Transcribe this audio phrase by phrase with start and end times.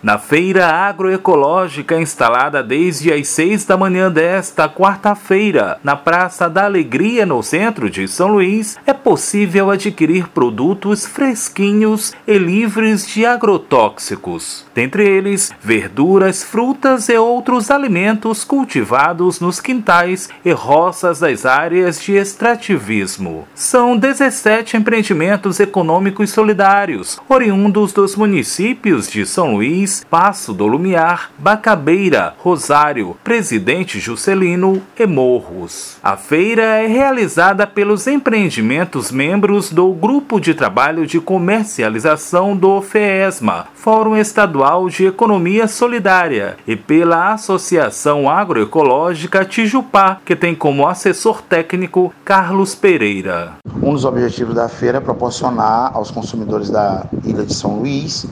[0.00, 7.26] Na feira agroecológica instalada desde as seis da manhã desta quarta-feira, na Praça da Alegria,
[7.26, 14.64] no centro de São Luís, é possível adquirir produtos fresquinhos e livres de agrotóxicos.
[14.72, 22.12] Dentre eles, verduras, frutas e outros alimentos cultivados nos quintais e roças das áreas de
[22.12, 23.48] extrativismo.
[23.52, 32.34] São 17 empreendimentos econômicos solidários, oriundos dos municípios de São Luís Passo do Lumiar, Bacabeira,
[32.38, 35.96] Rosário, Presidente Juscelino e Morros.
[36.02, 43.66] A feira é realizada pelos empreendimentos membros do Grupo de Trabalho de Comercialização do FESMA,
[43.74, 52.12] Fórum Estadual de Economia Solidária, e pela Associação Agroecológica Tijupá, que tem como assessor técnico
[52.24, 53.54] Carlos Pereira.
[53.82, 58.26] Um dos objetivos da feira é proporcionar aos consumidores da Ilha de São Luís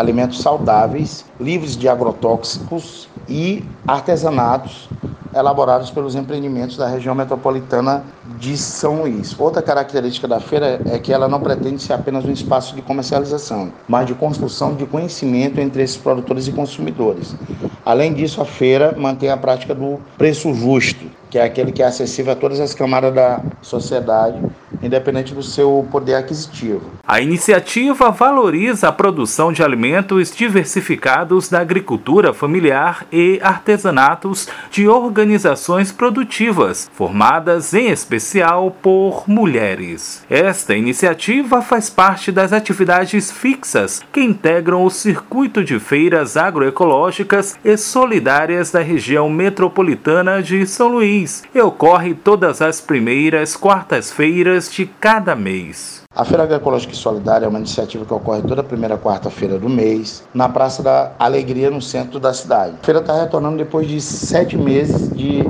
[0.00, 4.88] alimentos saudáveis, livres de agrotóxicos e artesanatos
[5.34, 8.02] elaborados pelos empreendimentos da região metropolitana
[8.38, 9.38] de São Luís.
[9.38, 13.72] Outra característica da feira é que ela não pretende ser apenas um espaço de comercialização,
[13.86, 17.36] mas de construção de conhecimento entre esses produtores e consumidores.
[17.84, 21.86] Além disso, a feira mantém a prática do preço justo, que é aquele que é
[21.86, 24.40] acessível a todas as camadas da sociedade
[24.82, 26.82] independente do seu poder aquisitivo.
[27.06, 35.92] A iniciativa valoriza a produção de alimentos diversificados da agricultura familiar e artesanatos de organizações
[35.92, 40.24] produtivas, formadas em especial por mulheres.
[40.30, 47.76] Esta iniciativa faz parte das atividades fixas que integram o circuito de feiras agroecológicas e
[47.76, 54.69] solidárias da região metropolitana de São Luís e ocorre todas as primeiras quartas-feiras
[55.00, 56.02] cada mês.
[56.14, 60.22] A Feira Agroecológica e Solidária é uma iniciativa que ocorre toda primeira quarta-feira do mês,
[60.32, 62.76] na Praça da Alegria, no centro da cidade.
[62.80, 65.42] A feira está retornando depois de sete meses de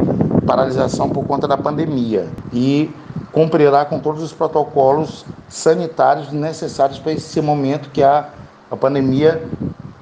[0.47, 2.91] paralisação por conta da pandemia e
[3.31, 8.29] cumprirá com todos os protocolos sanitários necessários para esse momento que a,
[8.71, 9.43] a pandemia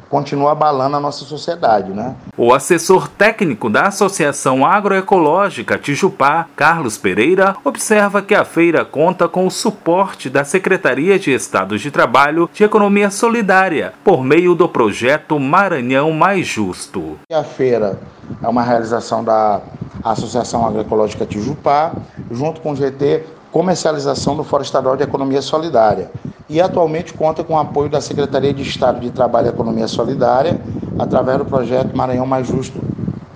[0.09, 2.15] continua abalando a nossa sociedade, né?
[2.37, 9.47] O assessor técnico da Associação Agroecológica Tijupá, Carlos Pereira, observa que a feira conta com
[9.47, 15.39] o suporte da Secretaria de Estado de Trabalho de Economia Solidária, por meio do projeto
[15.39, 17.19] Maranhão Mais Justo.
[17.31, 17.99] A feira
[18.43, 19.61] é uma realização da
[20.03, 21.93] Associação Agroecológica Tijupá,
[22.31, 26.11] junto com o GT Comercialização do Fórum Estadual de Economia Solidária
[26.49, 30.61] e atualmente conta com o apoio da Secretaria de Estado de Trabalho e Economia Solidária,
[30.99, 32.81] através do projeto Maranhão Mais Justo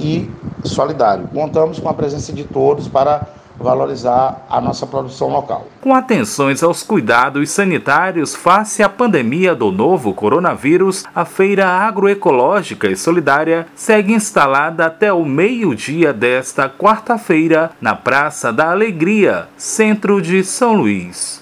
[0.00, 0.30] e
[0.64, 1.28] Solidário.
[1.28, 3.26] Contamos com a presença de todos para
[3.58, 5.66] valorizar a nossa produção local.
[5.80, 12.96] Com atenções aos cuidados sanitários face à pandemia do novo coronavírus, a Feira Agroecológica e
[12.96, 20.74] Solidária segue instalada até o meio-dia desta quarta-feira na Praça da Alegria, centro de São
[20.74, 21.41] Luís